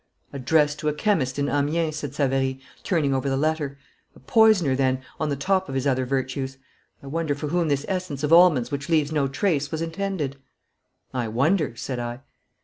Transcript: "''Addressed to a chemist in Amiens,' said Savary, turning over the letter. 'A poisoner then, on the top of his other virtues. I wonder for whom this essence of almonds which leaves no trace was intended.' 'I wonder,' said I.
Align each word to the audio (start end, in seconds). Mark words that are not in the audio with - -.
"''Addressed 0.33 0.79
to 0.79 0.87
a 0.87 0.93
chemist 0.95 1.37
in 1.37 1.47
Amiens,' 1.47 1.97
said 1.97 2.15
Savary, 2.15 2.59
turning 2.81 3.13
over 3.13 3.29
the 3.29 3.37
letter. 3.37 3.77
'A 4.15 4.19
poisoner 4.21 4.75
then, 4.75 5.03
on 5.19 5.29
the 5.29 5.35
top 5.35 5.69
of 5.69 5.75
his 5.75 5.85
other 5.85 6.07
virtues. 6.07 6.57
I 7.03 7.05
wonder 7.05 7.35
for 7.35 7.49
whom 7.49 7.67
this 7.67 7.85
essence 7.87 8.23
of 8.23 8.33
almonds 8.33 8.71
which 8.71 8.89
leaves 8.89 9.11
no 9.11 9.27
trace 9.27 9.69
was 9.69 9.79
intended.' 9.83 10.37
'I 11.13 11.27
wonder,' 11.27 11.75
said 11.75 11.99
I. 11.99 12.21